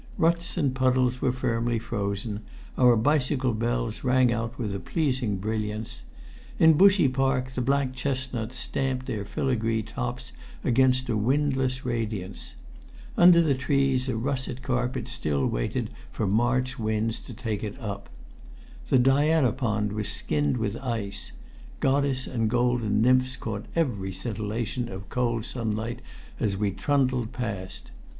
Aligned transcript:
Ruts 0.17 0.57
and 0.57 0.73
puddles 0.73 1.21
were 1.21 1.31
firmly 1.31 1.77
frozen; 1.77 2.39
our 2.75 2.95
bicycle 2.95 3.53
bells 3.53 4.03
rang 4.03 4.33
out 4.33 4.57
with 4.57 4.73
a 4.73 4.79
pleasing 4.79 5.37
brilliance. 5.37 6.05
In 6.57 6.73
Bushey 6.73 7.07
Park 7.07 7.51
the 7.53 7.61
black 7.61 7.93
chestnuts 7.93 8.57
stamped 8.57 9.05
their 9.05 9.25
filigree 9.25 9.83
tops 9.83 10.33
against 10.63 11.07
a 11.07 11.15
windless 11.15 11.85
radiance. 11.85 12.55
Under 13.15 13.43
the 13.43 13.53
trees 13.53 14.09
a 14.09 14.17
russet 14.17 14.63
carpet 14.63 15.07
still 15.07 15.45
waited 15.45 15.91
for 16.11 16.25
March 16.25 16.79
winds 16.79 17.19
to 17.19 17.33
take 17.35 17.63
it 17.63 17.77
up. 17.79 18.09
The 18.89 18.97
Diana 18.97 19.51
pond 19.51 19.93
was 19.93 20.09
skinned 20.09 20.57
with 20.57 20.77
ice; 20.77 21.31
goddess 21.79 22.25
and 22.25 22.49
golden 22.49 23.03
nymphs 23.03 23.37
caught 23.37 23.67
every 23.75 24.13
scintillation 24.13 24.89
of 24.89 25.09
cold 25.09 25.45
sunlight 25.45 26.01
as 26.39 26.57
we 26.57 26.71
trundled 26.71 27.31
past. 27.33 27.91